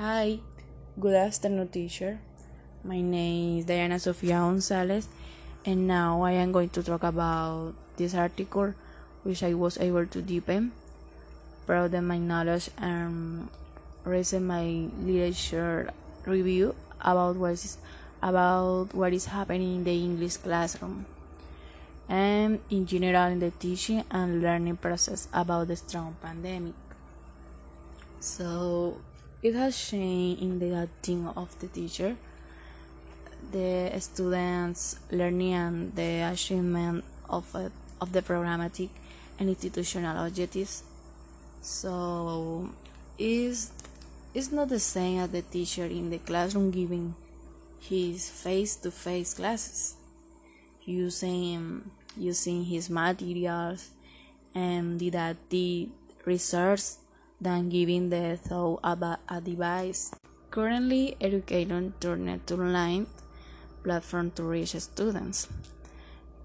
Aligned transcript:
Hi, 0.00 0.40
good 0.98 1.12
afternoon, 1.12 1.68
teacher. 1.68 2.20
My 2.82 3.02
name 3.02 3.58
is 3.58 3.66
Diana 3.66 4.00
Sofia 4.00 4.40
Gonzalez, 4.40 5.06
and 5.66 5.86
now 5.86 6.22
I 6.22 6.40
am 6.40 6.52
going 6.52 6.70
to 6.70 6.82
talk 6.82 7.02
about 7.02 7.74
this 7.98 8.14
article 8.14 8.72
which 9.24 9.42
I 9.42 9.52
was 9.52 9.76
able 9.76 10.06
to 10.06 10.22
deepen, 10.22 10.72
broaden 11.66 12.06
my 12.06 12.16
knowledge, 12.16 12.70
and 12.78 13.50
raise 14.02 14.32
my 14.32 14.88
literature 15.04 15.92
review 16.24 16.74
about 17.02 17.36
what 17.36 17.60
is 17.60 17.76
about 18.22 18.94
what 18.94 19.12
is 19.12 19.26
happening 19.26 19.76
in 19.76 19.84
the 19.84 19.92
English 19.92 20.38
classroom 20.38 21.04
and 22.08 22.60
in 22.70 22.86
general 22.86 23.28
in 23.28 23.40
the 23.40 23.50
teaching 23.50 24.02
and 24.10 24.40
learning 24.40 24.78
process 24.78 25.28
about 25.34 25.68
the 25.68 25.76
strong 25.76 26.16
pandemic. 26.22 26.72
So 28.20 28.96
it 29.42 29.54
has 29.54 29.78
changed 29.78 30.42
in 30.42 30.58
the 30.58 30.74
acting 30.74 31.26
of 31.28 31.58
the 31.60 31.66
teacher, 31.66 32.16
the 33.52 33.90
students' 33.98 34.96
learning 35.10 35.92
the 35.94 36.30
achievement 36.30 37.04
of, 37.28 37.54
uh, 37.54 37.68
of 38.00 38.12
the 38.12 38.22
programmatic 38.22 38.90
and 39.38 39.48
institutional 39.48 40.26
objectives. 40.26 40.82
So 41.62 42.70
is 43.18 43.70
it's 44.32 44.52
not 44.52 44.68
the 44.68 44.78
same 44.78 45.20
as 45.20 45.30
the 45.30 45.42
teacher 45.42 45.84
in 45.84 46.10
the 46.10 46.18
classroom 46.18 46.70
giving 46.70 47.14
his 47.80 48.30
face-to-face 48.30 49.34
classes 49.34 49.94
using 50.84 51.90
using 52.16 52.64
his 52.64 52.90
materials 52.90 53.90
and 54.54 54.98
didactic 54.98 55.88
research 56.24 56.82
than 57.40 57.68
giving 57.68 58.10
the 58.10 58.36
thought 58.36 58.80
about 58.84 59.20
a 59.28 59.40
device. 59.40 60.12
Currently, 60.50 61.16
education 61.20 61.94
turned 62.00 62.46
to 62.46 62.54
online 62.54 63.06
platform 63.82 64.30
to 64.32 64.42
reach 64.42 64.74
students. 64.76 65.48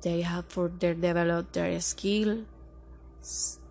They 0.02 0.22
have 0.22 0.45
further 0.45 0.94
developed 0.94 1.53
their 1.53 1.80
skills 1.81 2.45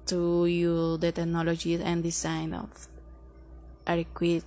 to 0.07 0.47
use 0.47 0.99
the 0.99 1.13
technology 1.13 1.75
and 1.81 2.03
design 2.03 2.53
of 2.53 2.89
adequate 3.87 4.45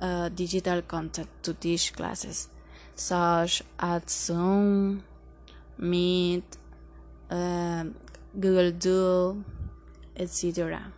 uh, 0.00 0.28
digital 0.28 0.82
content 0.82 1.28
to 1.42 1.54
teach 1.54 1.92
classes, 1.94 2.48
such 2.94 3.62
as 3.78 4.02
Zoom, 4.08 5.04
Meet, 5.78 6.56
uh, 7.30 7.84
Google 8.38 8.72
Duo, 8.72 9.44
etc 10.16 10.92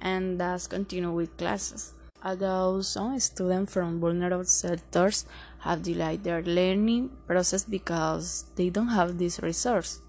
and 0.00 0.40
thus 0.40 0.66
continue 0.66 1.10
with 1.10 1.36
classes. 1.36 1.92
Although 2.22 2.82
some 2.82 3.18
students 3.20 3.72
from 3.72 4.00
vulnerable 4.00 4.44
sectors 4.44 5.24
have 5.60 5.82
delayed 5.82 6.24
their 6.24 6.42
learning 6.42 7.10
process 7.26 7.64
because 7.64 8.46
they 8.56 8.70
don't 8.70 8.88
have 8.88 9.18
this 9.18 9.40
resource. 9.40 10.00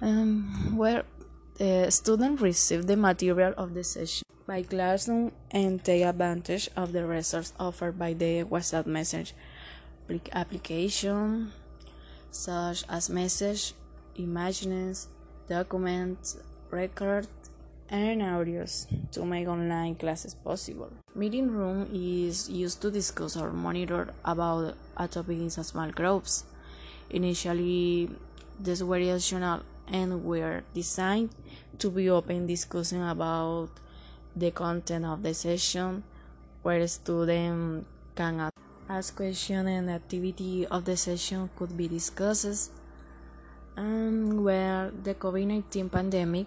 Um, 0.00 0.76
where 0.76 1.04
the 1.58 1.90
students 1.90 2.40
receive 2.40 2.86
the 2.86 2.96
material 2.96 3.52
of 3.56 3.74
the 3.74 3.84
session 3.84 4.24
by 4.46 4.62
classroom 4.62 5.32
and 5.50 5.84
take 5.84 6.02
advantage 6.02 6.70
of 6.76 6.92
the 6.92 7.04
resource 7.04 7.52
offered 7.58 7.98
by 7.98 8.14
the 8.14 8.44
WhatsApp 8.44 8.86
message 8.86 9.34
application, 10.32 11.52
such 12.30 12.84
as 12.88 13.10
message, 13.10 13.74
images, 14.16 15.08
documents, 15.48 16.38
records, 16.70 17.28
and 17.90 18.22
audios 18.22 18.86
to 19.10 19.24
make 19.24 19.48
online 19.48 19.96
classes 19.96 20.34
possible. 20.34 20.90
Meeting 21.14 21.50
room 21.50 21.90
is 21.92 22.48
used 22.48 22.80
to 22.82 22.90
discuss 22.90 23.36
or 23.36 23.50
monitor 23.50 24.14
about 24.24 24.74
a 24.96 25.08
topic 25.08 25.38
in 25.38 25.50
small 25.50 25.90
groups. 25.90 26.44
Initially, 27.10 28.08
these 28.60 28.84
were 28.84 29.02
optional 29.12 29.62
and 29.88 30.24
were 30.24 30.62
designed 30.72 31.30
to 31.78 31.90
be 31.90 32.08
open 32.08 32.46
discussion 32.46 33.02
about 33.02 33.70
the 34.36 34.52
content 34.52 35.04
of 35.04 35.22
the 35.22 35.34
session 35.34 36.04
where 36.62 36.86
students 36.86 37.88
can 38.14 38.50
ask 38.88 39.16
questions 39.16 39.68
and 39.68 39.90
activity 39.90 40.66
of 40.66 40.84
the 40.84 40.96
session 40.96 41.50
could 41.56 41.76
be 41.76 41.88
discussed 41.88 42.70
and 43.76 44.44
where 44.44 44.92
the 45.02 45.14
COVID-19 45.14 45.90
pandemic 45.90 46.46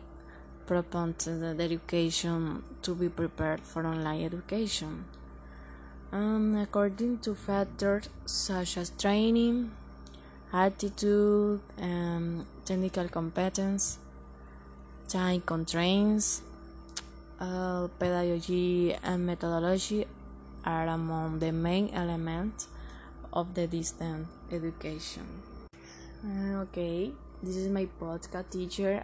prompted 0.65 1.39
the 1.41 1.63
education 1.63 2.63
to 2.81 2.95
be 2.95 3.09
prepared 3.09 3.61
for 3.61 3.85
online 3.85 4.23
education. 4.23 5.05
Um, 6.11 6.55
according 6.57 7.19
to 7.19 7.35
factors 7.35 8.09
such 8.25 8.77
as 8.77 8.91
training, 8.91 9.71
attitude, 10.51 11.61
um, 11.81 12.45
technical 12.65 13.07
competence, 13.09 13.97
time 15.07 15.41
constraints, 15.41 16.41
uh, 17.39 17.87
pedagogy 17.99 18.93
and 19.03 19.25
methodology 19.25 20.05
are 20.65 20.87
among 20.87 21.39
the 21.39 21.51
main 21.51 21.89
elements 21.93 22.67
of 23.33 23.53
the 23.55 23.67
distance 23.67 24.27
education. 24.51 25.25
Uh, 26.23 26.61
okay, 26.63 27.11
this 27.41 27.57
is 27.57 27.69
my 27.69 27.87
podcast 27.99 28.49
teacher 28.51 29.03